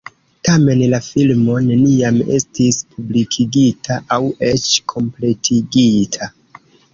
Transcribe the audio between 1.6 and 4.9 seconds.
neniam estis publikigita aŭ eĉ